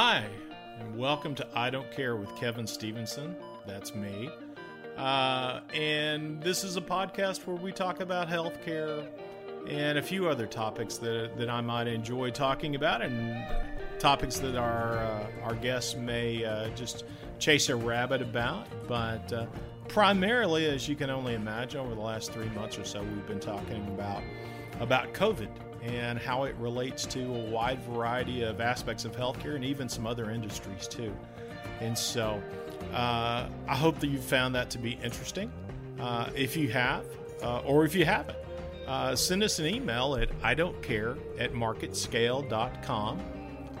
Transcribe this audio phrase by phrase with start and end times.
[0.00, 0.24] Hi,
[0.78, 3.34] and welcome to I Don't Care with Kevin Stevenson.
[3.66, 4.30] That's me.
[4.96, 9.08] Uh, and this is a podcast where we talk about healthcare
[9.68, 13.44] and a few other topics that, that I might enjoy talking about, and
[13.98, 17.02] topics that our uh, our guests may uh, just
[17.40, 18.68] chase a rabbit about.
[18.86, 19.46] But uh,
[19.88, 23.40] primarily, as you can only imagine, over the last three months or so, we've been
[23.40, 24.22] talking about
[24.78, 25.48] about COVID
[25.82, 30.06] and how it relates to a wide variety of aspects of healthcare and even some
[30.06, 31.14] other industries too.
[31.80, 32.42] And so,
[32.92, 35.52] uh, I hope that you found that to be interesting.
[36.00, 37.04] Uh, if you have,
[37.42, 38.38] uh, or if you haven't,
[38.86, 43.20] uh, send us an email at I don't care at marketscale.com.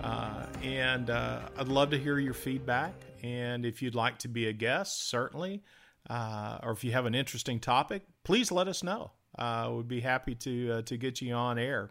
[0.02, 2.94] Uh, and uh, I'd love to hear your feedback.
[3.22, 5.62] And if you'd like to be a guest, certainly,
[6.08, 9.12] or if you have an interesting topic, please let us know.
[9.38, 11.90] Uh, we'd be happy to uh, to get you on air.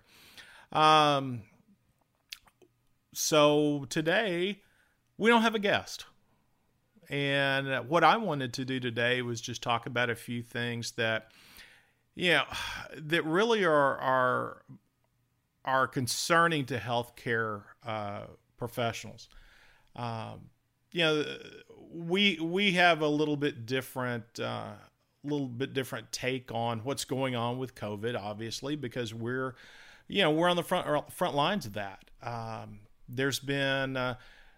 [0.72, 1.42] Um,
[3.14, 4.62] so today
[5.18, 6.06] we don't have a guest,
[7.10, 11.32] and what I wanted to do today was just talk about a few things that
[12.16, 12.44] you know
[12.98, 14.62] that really are are
[15.64, 18.22] are concerning to healthcare uh,
[18.58, 19.30] professionals.
[19.96, 20.50] Um,
[20.92, 21.26] you know,
[21.92, 24.74] we we have a little bit different uh,
[25.24, 29.56] little bit different take on what's going on with COVID, obviously, because we're,
[30.08, 32.06] you know, we're on the front front lines of that.
[32.22, 34.16] Um, there's been uh,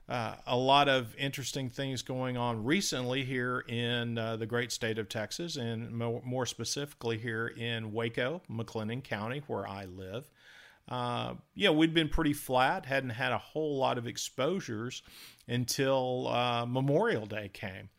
[0.08, 4.98] uh, a lot of interesting things going on recently here in uh, the great state
[4.98, 10.30] of Texas, and more, more, specifically here in Waco, McLennan County, where I live.
[10.88, 15.04] Uh, yeah, we'd been pretty flat, hadn't had a whole lot of exposures
[15.48, 17.90] until uh, Memorial Day came.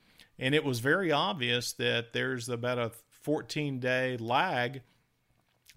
[0.41, 4.81] And it was very obvious that there's about a 14 day lag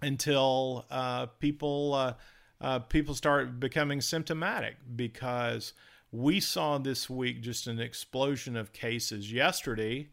[0.00, 2.14] until uh, people uh,
[2.60, 5.74] uh, people start becoming symptomatic because
[6.10, 10.08] we saw this week just an explosion of cases yesterday,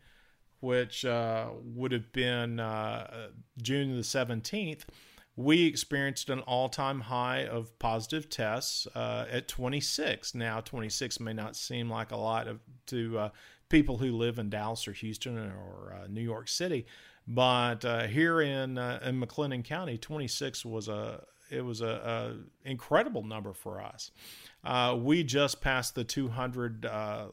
[0.60, 3.30] which uh, would have been uh,
[3.62, 4.82] June the 17th.
[5.42, 10.36] We experienced an all time high of positive tests uh, at 26.
[10.36, 13.32] Now, 26 may not seem like a lot of, to
[13.72, 16.86] people who live in Dallas or Houston or uh, New York City.
[17.28, 22.36] But uh, here in uh, in McLennan County, 26 was a it was a,
[22.66, 24.12] a incredible number for us.
[24.64, 27.26] Uh, we just passed the 200 uh,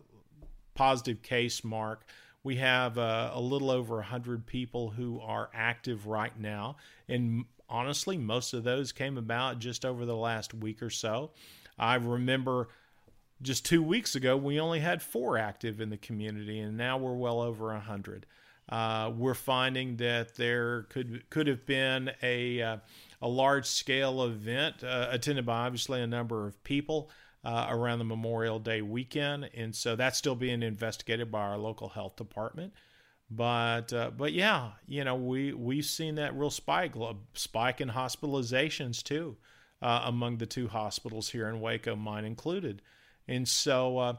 [0.74, 2.04] positive case mark.
[2.42, 6.76] We have uh, a little over 100 people who are active right now,
[7.08, 11.30] and honestly, most of those came about just over the last week or so.
[11.78, 12.68] I remember
[13.40, 17.14] just two weeks ago, we only had four active in the community, and now we're
[17.14, 18.26] well over a hundred.
[18.68, 22.76] Uh, we're finding that there could could have been a uh,
[23.22, 27.10] a large scale event uh, attended by obviously a number of people
[27.44, 31.88] uh, around the Memorial Day weekend, and so that's still being investigated by our local
[31.88, 32.72] health department.
[33.30, 36.94] But uh, but yeah, you know we we've seen that real spike
[37.34, 39.36] spike in hospitalizations too
[39.82, 42.82] uh, among the two hospitals here in Waco, mine included.
[43.26, 44.14] And so, uh,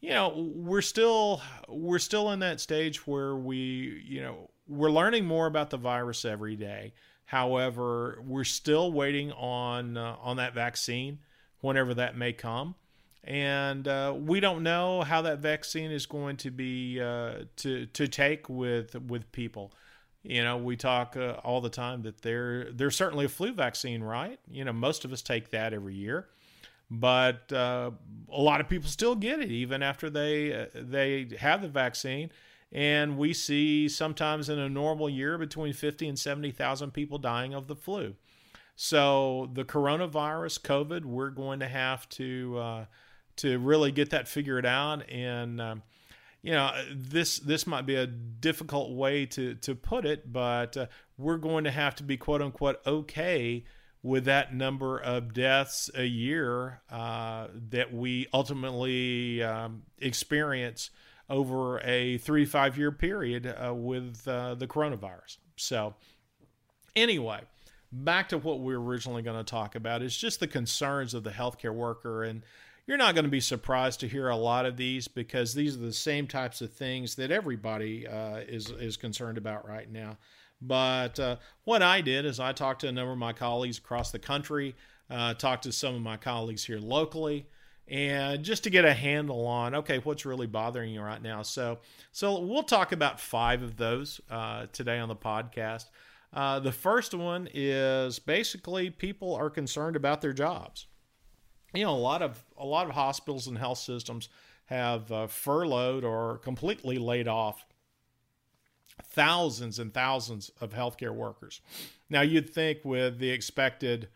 [0.00, 5.26] you know, we're still we're still in that stage where we, you know, we're learning
[5.26, 6.94] more about the virus every day.
[7.26, 11.20] However, we're still waiting on uh, on that vaccine,
[11.60, 12.74] whenever that may come,
[13.24, 18.08] and uh, we don't know how that vaccine is going to be uh, to to
[18.08, 19.72] take with with people.
[20.22, 24.02] You know, we talk uh, all the time that there there's certainly a flu vaccine,
[24.02, 24.38] right?
[24.50, 26.28] You know, most of us take that every year
[26.90, 27.90] but uh,
[28.30, 32.30] a lot of people still get it even after they uh, they have the vaccine
[32.74, 37.68] and we see sometimes in a normal year between 50 and 70,000 people dying of
[37.68, 38.16] the flu.
[38.74, 42.84] So the coronavirus, COVID, we're going to have to uh,
[43.36, 45.08] to really get that figured out.
[45.10, 45.82] And um,
[46.42, 50.86] you know, this this might be a difficult way to to put it, but uh,
[51.16, 53.64] we're going to have to be quote unquote okay
[54.02, 60.90] with that number of deaths a year uh, that we ultimately um, experience
[61.30, 65.38] over a three five year period uh, with uh, the coronavirus.
[65.56, 65.94] So,
[66.94, 67.40] anyway,
[67.90, 71.24] back to what we were originally going to talk about is just the concerns of
[71.24, 72.24] the healthcare worker.
[72.24, 72.42] And
[72.86, 75.80] you're not going to be surprised to hear a lot of these because these are
[75.80, 80.18] the same types of things that everybody uh, is, is concerned about right now.
[80.60, 84.10] But uh, what I did is I talked to a number of my colleagues across
[84.10, 84.74] the country,
[85.10, 87.46] uh, talked to some of my colleagues here locally,
[87.88, 91.42] and just to get a handle on okay, what's really bothering you right now.
[91.42, 91.78] So,
[92.12, 95.86] so we'll talk about five of those uh, today on the podcast.
[96.32, 100.86] Uh, the first one is basically people are concerned about their jobs.
[101.74, 104.28] You know a lot of a lot of hospitals and health systems
[104.66, 107.66] have uh, furloughed or completely laid off
[109.02, 111.60] thousands and thousands of healthcare workers.
[112.08, 114.08] Now you'd think with the expected,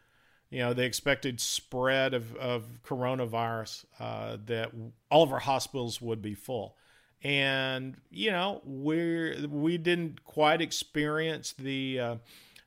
[0.50, 4.70] you know, the expected spread of, of coronavirus uh, that
[5.10, 6.76] all of our hospitals would be full.
[7.22, 12.16] And you know we we didn't quite experience the uh,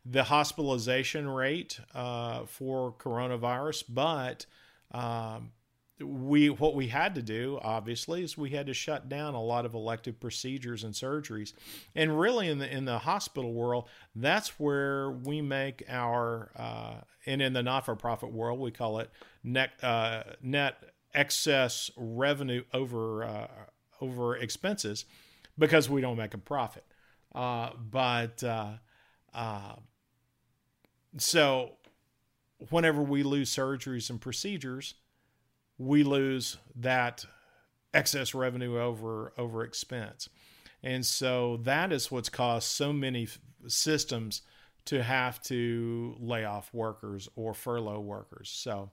[0.05, 4.45] the hospitalization rate uh, for coronavirus, but
[4.91, 5.51] um,
[6.03, 9.65] we what we had to do obviously is we had to shut down a lot
[9.65, 11.53] of elective procedures and surgeries.
[11.95, 17.41] And really in the in the hospital world that's where we make our uh, and
[17.41, 19.09] in the not-for-profit world we call it
[19.43, 20.77] net uh, net
[21.13, 23.47] excess revenue over uh,
[23.99, 25.05] over expenses
[25.57, 26.85] because we don't make a profit.
[27.33, 28.71] Uh, but uh,
[29.33, 29.75] uh,
[31.17, 31.73] so
[32.69, 34.93] whenever we lose surgeries and procedures
[35.81, 37.25] we lose that
[37.93, 40.29] excess revenue over over expense.
[40.83, 43.27] And so that is what's caused so many
[43.67, 44.41] systems
[44.85, 48.49] to have to lay off workers or furlough workers.
[48.49, 48.89] So,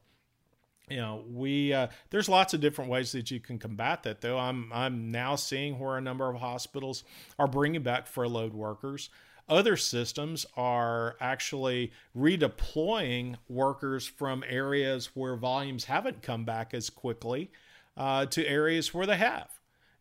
[0.89, 4.21] you know, we uh, there's lots of different ways that you can combat that.
[4.21, 7.05] Though I'm I'm now seeing where a number of hospitals
[7.39, 9.11] are bringing back furloughed workers.
[9.49, 17.51] Other systems are actually redeploying workers from areas where volumes haven't come back as quickly
[17.97, 19.49] uh, to areas where they have.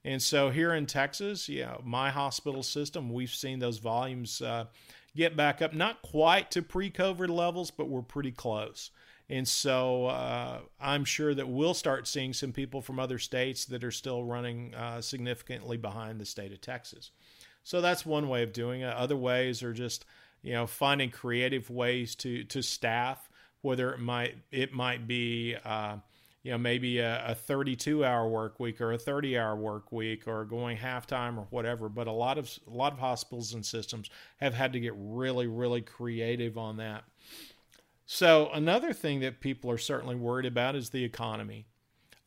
[0.03, 4.65] And so here in Texas, yeah, my hospital system, we've seen those volumes uh,
[5.15, 8.91] get back up, not quite to pre COVID levels, but we're pretty close.
[9.29, 13.83] And so uh, I'm sure that we'll start seeing some people from other states that
[13.83, 17.11] are still running uh, significantly behind the state of Texas.
[17.67, 18.93] So that's one way of doing it.
[18.93, 20.05] Other ways are just
[20.41, 23.29] you know finding creative ways to to staff,
[23.61, 25.57] whether it might it might be.
[25.65, 25.97] Uh,
[26.43, 30.29] you know, maybe a, a 32 hour work week or a 30 hour work week
[30.29, 31.89] or going halftime or whatever.
[31.89, 35.47] But a lot of a lot of hospitals and systems have had to get really,
[35.47, 37.03] really creative on that.
[38.05, 41.65] So another thing that people are certainly worried about is the economy.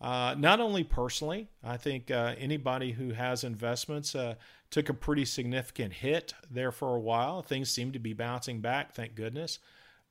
[0.00, 4.34] Uh, not only personally, I think uh, anybody who has investments uh,
[4.70, 7.42] took a pretty significant hit there for a while.
[7.42, 9.58] Things seem to be bouncing back, thank goodness.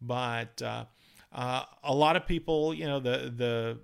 [0.01, 0.85] But uh,
[1.31, 3.77] uh, a lot of people, you know, the the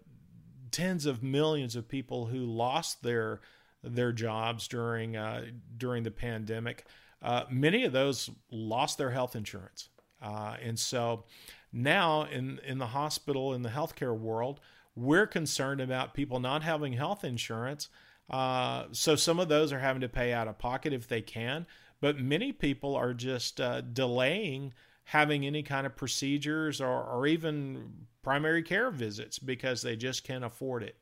[0.71, 3.41] tens of millions of people who lost their
[3.83, 5.45] their jobs during uh,
[5.77, 6.85] during the pandemic,
[7.21, 9.89] uh, many of those lost their health insurance,
[10.21, 11.23] uh, and so
[11.71, 14.59] now in in the hospital in the healthcare world,
[14.95, 17.89] we're concerned about people not having health insurance
[18.29, 21.65] uh, so some of those are having to pay out of pocket if they can,
[22.01, 24.73] but many people are just uh, delaying
[25.05, 27.91] having any kind of procedures or, or even
[28.23, 30.97] primary care visits because they just can't afford it.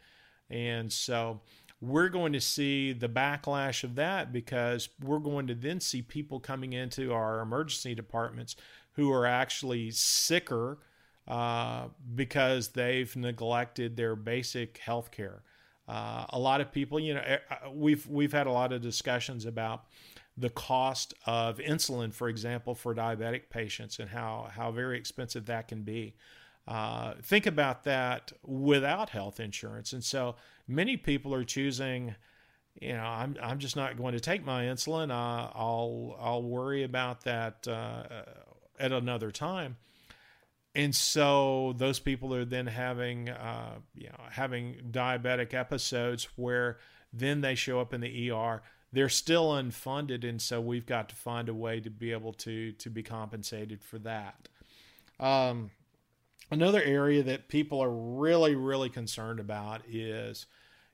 [0.50, 1.40] And so
[1.80, 6.40] we're going to see the backlash of that because we're going to then see people
[6.40, 8.58] coming into our emergency departments
[8.94, 10.80] who are actually sicker
[11.28, 15.44] uh, because they've neglected their basic health care.
[15.88, 18.82] Uh, a lot of people, you know, eh, uh, we've we've had a lot of
[18.82, 19.86] discussions about
[20.38, 25.68] the cost of insulin, for example, for diabetic patients, and how how very expensive that
[25.68, 26.16] can be.
[26.66, 30.36] Uh, think about that without health insurance, and so
[30.68, 32.16] many people are choosing.
[32.82, 35.12] You know, I'm I'm just not going to take my insulin.
[35.12, 38.04] Uh, I'll I'll worry about that uh,
[38.80, 39.76] at another time
[40.76, 46.78] and so those people are then having uh, you know having diabetic episodes where
[47.12, 48.64] then they show up in the ER.
[48.92, 52.72] They're still unfunded, and so we've got to find a way to be able to
[52.74, 54.50] to be compensated for that.
[55.20, 55.72] Um,
[56.50, 60.48] another area that people are really really concerned about is,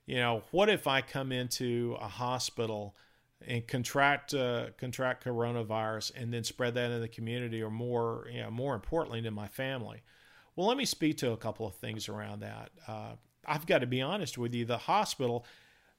[0.04, 2.94] you know, what if I come into a hospital
[3.46, 8.40] and contract uh, contract coronavirus and then spread that in the community or more you
[8.40, 10.02] know more importantly to my family.
[10.56, 12.70] Well let me speak to a couple of things around that.
[12.86, 13.12] Uh,
[13.46, 15.46] i've got to be honest with you the hospital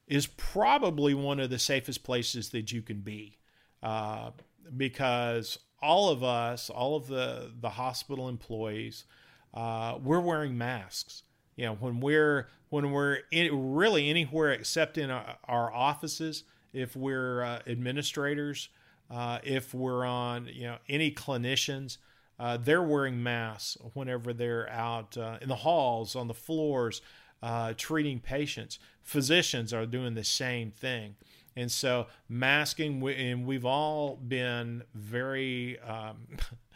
[0.08, 3.40] is probably one of the safest places that you can be
[3.82, 4.30] uh,
[4.78, 9.06] because all of us all of the the hospital employees
[9.54, 11.24] uh, we're wearing masks.
[11.56, 16.44] You know when we're when we're in, really anywhere except in our, our offices
[16.74, 18.70] if we're uh, administrators,
[19.10, 21.98] uh, if we're on, you know, any clinicians,
[22.40, 27.02] uh, they're wearing masks whenever they're out uh, in the halls, on the floors,
[27.44, 28.80] uh, treating patients.
[29.04, 31.16] Physicians are doing the same thing.
[31.56, 36.28] And so, masking, and we've all been very, um,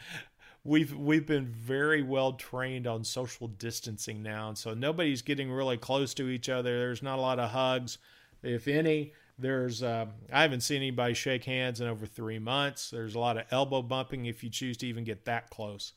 [0.64, 5.78] we've we've been very well trained on social distancing now, and so nobody's getting really
[5.78, 6.78] close to each other.
[6.78, 7.96] There's not a lot of hugs,
[8.42, 9.14] if any.
[9.38, 12.90] There's uh, I haven't seen anybody shake hands in over three months.
[12.90, 15.92] There's a lot of elbow bumping if you choose to even get that close,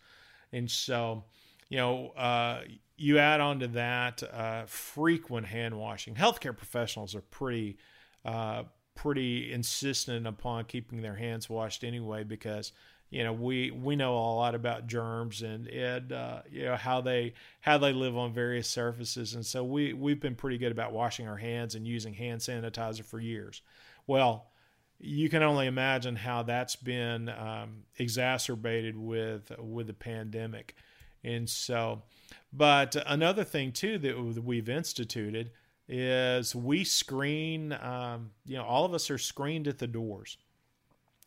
[0.51, 1.23] and so
[1.69, 2.61] you know uh,
[2.97, 6.15] you add on to that uh, frequent hand washing.
[6.15, 7.77] Healthcare professionals are pretty
[8.25, 12.73] uh, pretty insistent upon keeping their hands washed anyway because
[13.09, 17.01] you know we we know a lot about germs and and uh, you know how
[17.01, 19.35] they how they live on various surfaces.
[19.35, 23.03] And so we we've been pretty good about washing our hands and using hand sanitizer
[23.03, 23.61] for years.
[24.07, 24.49] Well
[24.99, 30.75] you can only imagine how that's been um, exacerbated with with the pandemic.
[31.23, 32.03] And so
[32.51, 35.51] but another thing too that we've instituted
[35.87, 40.37] is we screen um, you know all of us are screened at the doors.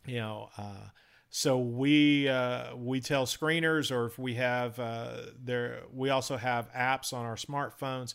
[0.05, 0.89] You know uh,
[1.35, 6.71] so we uh, we tell screeners, or if we have uh, there, we also have
[6.73, 8.13] apps on our smartphones.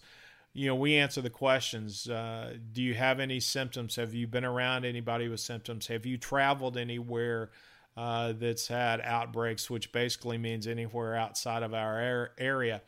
[0.52, 2.08] You know, we answer the questions.
[2.08, 3.96] Uh, do you have any symptoms?
[3.96, 5.88] Have you been around anybody with symptoms?
[5.88, 7.50] Have you traveled anywhere
[7.96, 12.82] uh, that's had outbreaks, which basically means anywhere outside of our area?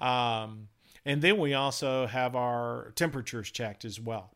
[0.00, 0.70] Um,
[1.04, 4.32] and then we also have our temperatures checked as well.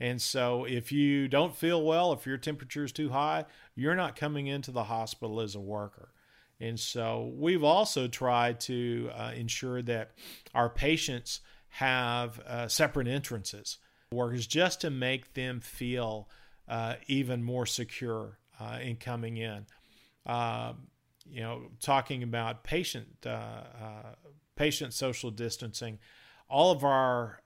[0.00, 3.44] And so, if you don't feel well, if your temperature is too high,
[3.74, 6.10] you're not coming into the hospital as a worker.
[6.60, 10.12] And so, we've also tried to uh, ensure that
[10.54, 13.78] our patients have uh, separate entrances,
[14.12, 16.28] workers, just to make them feel
[16.68, 19.66] uh, even more secure uh, in coming in.
[20.24, 20.86] Um,
[21.28, 24.14] you know, talking about patient uh, uh,
[24.54, 25.98] patient social distancing,
[26.48, 27.40] all of our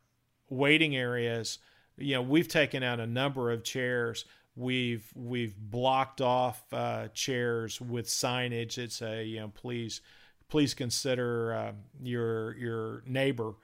[0.50, 1.59] waiting areas
[1.99, 4.25] you know we've taken out a number of chairs
[4.56, 10.00] we've we've blocked off uh, chairs with signage that say you know please
[10.48, 11.72] please consider uh,
[12.02, 13.54] your your neighbor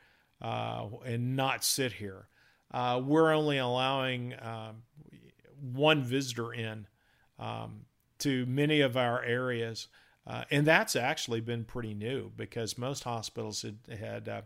[0.43, 2.29] uh, and not sit here
[2.73, 4.83] uh, we're only allowing um,
[5.73, 6.87] one visitor in
[7.39, 7.87] um,
[8.19, 9.89] to many of our areas
[10.27, 14.43] uh, and that's actually been pretty new because most hospitals had, had uh,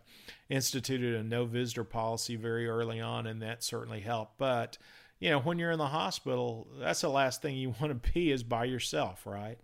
[0.49, 4.39] instituted a no visitor policy very early on, and that certainly helped.
[4.39, 4.79] But,
[5.19, 8.31] you know, when you're in the hospital, that's the last thing you want to be
[8.31, 9.59] is by yourself, right?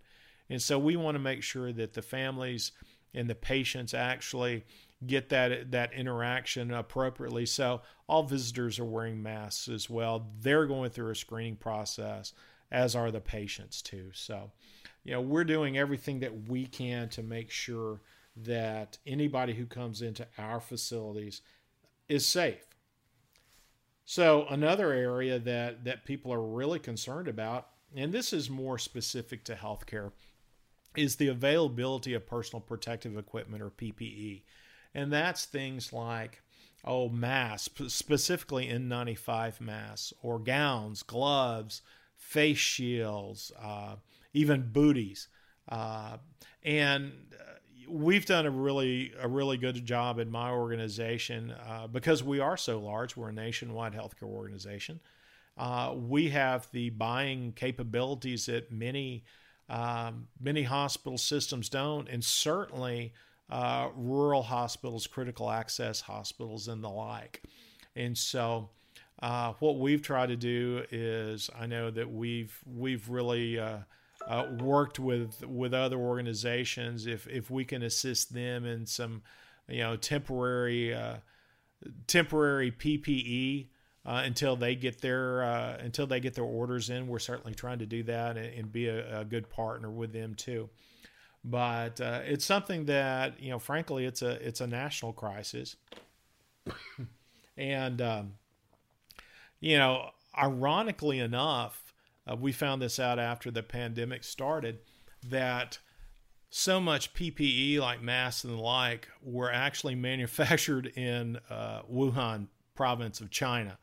[0.49, 2.71] And so we want to make sure that the families
[3.13, 4.65] and the patients actually
[5.05, 7.45] get that that interaction appropriately.
[7.45, 10.27] So all visitors are wearing masks as well.
[10.39, 12.33] They're going through a screening process,
[12.71, 14.11] as are the patients too.
[14.13, 14.51] So
[15.03, 18.01] you know, we're doing everything that we can to make sure
[18.35, 21.41] that anybody who comes into our facilities
[22.07, 22.65] is safe.
[24.05, 29.43] So another area that that people are really concerned about, and this is more specific
[29.45, 30.11] to healthcare,
[30.95, 34.43] is the availability of personal protective equipment or PPE.
[34.93, 36.41] And that's things like
[36.85, 41.81] oh masks, specifically N95 masks or gowns, gloves,
[42.17, 43.95] face shields, uh,
[44.33, 45.27] even booties.
[45.69, 46.17] Uh,
[46.63, 47.52] and uh,
[47.87, 52.57] we've done a really a really good job in my organization uh, because we are
[52.57, 53.15] so large.
[53.15, 54.99] We're a nationwide healthcare organization.
[55.57, 59.23] Uh, we have the buying capabilities that many
[59.69, 63.13] um, many hospital systems don't, and certainly
[63.49, 67.43] uh, rural hospitals, critical access hospitals, and the like.
[67.95, 68.69] And so.
[69.21, 73.57] Uh, what we've tried to do is, I know that we've we've really
[74.27, 79.21] uh, worked with with other organizations if if we can assist them in some
[79.67, 81.17] you know temporary uh,
[82.07, 83.67] temporary PPE
[84.05, 87.79] uh, until they get their uh, until they get their orders in we're certainly trying
[87.79, 90.69] to do that and, and be a, a, good partner with them too.
[91.43, 95.75] But uh, it's something that you know frankly it's a it's a national crisis.
[97.55, 98.33] And um,
[99.59, 101.82] you know ironically enough
[102.29, 104.79] uh, we found this out after the pandemic started
[105.29, 105.79] that
[106.49, 113.21] so much PPE like masks and the like were actually manufactured in uh, Wuhan province
[113.21, 113.77] of China.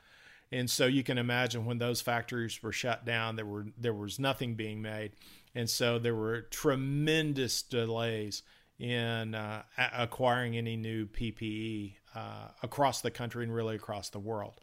[0.52, 4.18] And so you can imagine when those factories were shut down, there were there was
[4.18, 5.12] nothing being made,
[5.54, 8.42] and so there were tremendous delays
[8.80, 9.62] in uh,
[9.96, 14.54] acquiring any new PPE uh, across the country and really across the world.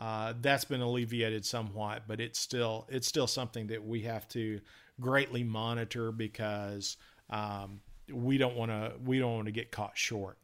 [0.00, 4.60] Uh, that's been alleviated somewhat, but it's still it's still something that we have to
[4.98, 6.96] greatly monitor because
[7.28, 7.80] um,
[8.10, 10.38] we don't want to we don't want to get caught short.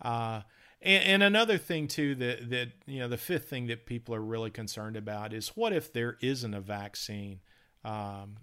[0.00, 0.40] Uh,
[0.80, 4.22] and, and, another thing too that that you know the fifth thing that people are
[4.22, 7.40] really concerned about is what if there isn't a vaccine
[7.84, 8.38] um,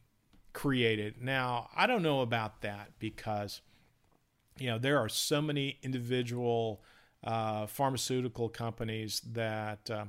[0.55, 1.21] created.
[1.21, 3.61] Now, I don't know about that because,
[4.57, 6.81] you know, there are so many individual
[7.23, 10.05] uh, pharmaceutical companies that uh,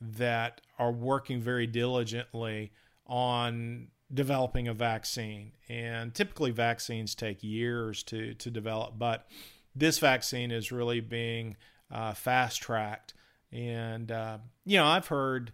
[0.00, 2.72] that are working very diligently
[3.06, 5.52] on developing a vaccine.
[5.68, 9.26] And typically, vaccines take years to to develop, but
[9.74, 11.56] this vaccine is really being
[11.90, 13.14] uh, fast tracked.
[13.52, 15.52] And uh, you know, I've heard.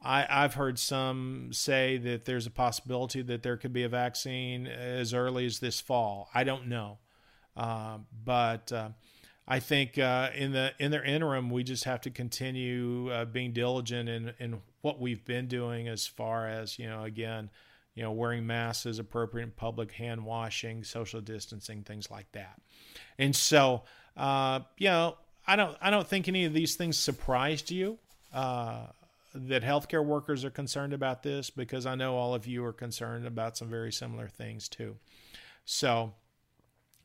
[0.00, 4.68] I, have heard some say that there's a possibility that there could be a vaccine
[4.68, 6.28] as early as this fall.
[6.32, 6.98] I don't know,
[7.56, 8.90] uh, but uh,
[9.50, 13.52] I think uh, in the in the interim, we just have to continue uh, being
[13.52, 17.48] diligent in in what we've been doing as far as you know, again,
[17.94, 22.60] you know, wearing masks as appropriate in public, hand washing, social distancing, things like that.
[23.18, 23.84] And so,
[24.18, 27.98] uh, you know, I don't I don't think any of these things surprised you.
[28.32, 28.88] Uh,
[29.34, 33.26] that healthcare workers are concerned about this because I know all of you are concerned
[33.26, 34.96] about some very similar things too.
[35.64, 36.14] So,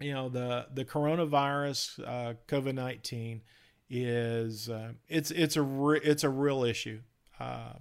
[0.03, 3.41] you know the the coronavirus uh, COVID nineteen
[3.89, 7.00] is uh, it's it's a re- it's a real issue.
[7.39, 7.74] Uh,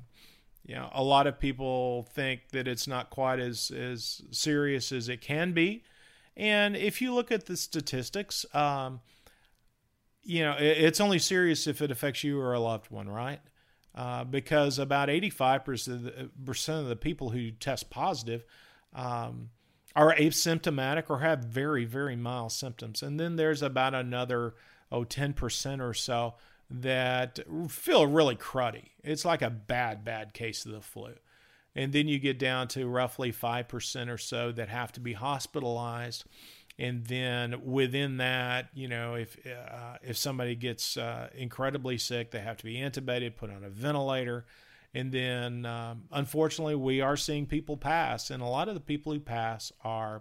[0.64, 5.08] you know, a lot of people think that it's not quite as as serious as
[5.08, 5.82] it can be,
[6.36, 9.00] and if you look at the statistics, um,
[10.22, 13.40] you know, it, it's only serious if it affects you or a loved one, right?
[13.94, 18.44] Uh, because about eighty five percent of the people who test positive.
[18.94, 19.50] Um,
[19.94, 23.02] are asymptomatic or have very, very mild symptoms.
[23.02, 24.54] And then there's about another,
[24.90, 26.34] oh, 10% or so
[26.70, 28.90] that feel really cruddy.
[29.04, 31.12] It's like a bad, bad case of the flu.
[31.74, 36.24] And then you get down to roughly 5% or so that have to be hospitalized.
[36.78, 42.40] And then within that, you know, if uh, if somebody gets uh, incredibly sick, they
[42.40, 44.46] have to be intubated, put on a ventilator.
[44.94, 49.12] And then, um, unfortunately, we are seeing people pass, and a lot of the people
[49.12, 50.20] who pass are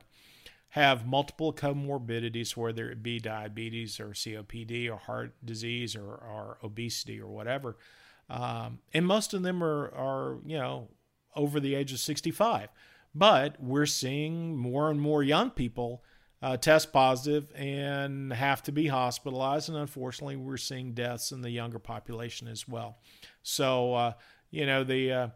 [0.69, 7.19] have multiple comorbidities, whether it be diabetes or COPD or heart disease or, or obesity
[7.19, 7.75] or whatever.
[8.29, 10.87] Um, and most of them are, are, you know,
[11.35, 12.69] over the age of 65.
[13.13, 16.03] But we're seeing more and more young people
[16.41, 19.67] uh, test positive and have to be hospitalized.
[19.67, 22.99] And unfortunately, we're seeing deaths in the younger population as well.
[23.43, 24.13] So, uh,
[24.51, 25.27] you know the uh,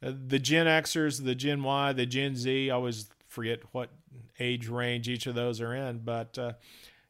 [0.00, 2.70] the Gen Xers, the Gen Y, the Gen Z.
[2.70, 3.90] I always forget what
[4.38, 6.52] age range each of those are in, but uh,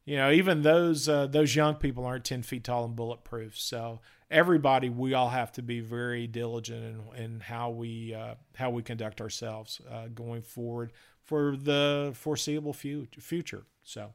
[0.04, 3.58] you know even those uh, those young people aren't ten feet tall and bulletproof.
[3.58, 8.70] So everybody, we all have to be very diligent in, in how we uh, how
[8.70, 10.92] we conduct ourselves uh, going forward
[11.22, 13.62] for the foreseeable future.
[13.84, 14.12] So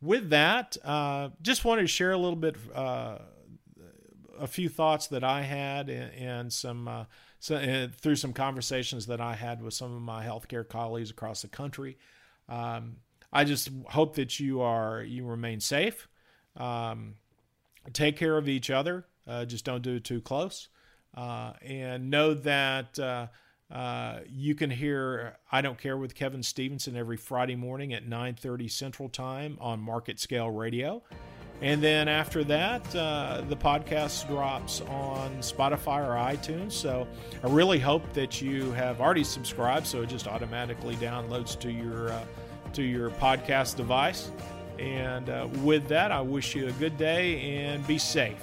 [0.00, 2.56] with that, uh, just wanted to share a little bit
[4.38, 7.04] a few thoughts that I had and, and some uh,
[7.38, 11.42] so, uh, through some conversations that I had with some of my healthcare colleagues across
[11.42, 11.98] the country.
[12.48, 12.96] Um,
[13.32, 16.08] I just hope that you are you remain safe.
[16.56, 17.16] Um,
[17.92, 19.06] take care of each other.
[19.26, 20.68] Uh, just don't do it too close,
[21.16, 22.98] uh, and know that.
[22.98, 23.26] Uh,
[23.70, 28.70] uh, you can hear I Don't Care with Kevin Stevenson every Friday morning at 9:30
[28.70, 31.02] Central Time on MarketScale Radio.
[31.62, 36.72] And then after that, uh, the podcast drops on Spotify or iTunes.
[36.72, 37.06] So
[37.42, 42.10] I really hope that you have already subscribed, so it just automatically downloads to your
[42.10, 42.24] uh,
[42.74, 44.30] to your podcast device.
[44.78, 48.42] And uh, with that, I wish you a good day and be safe.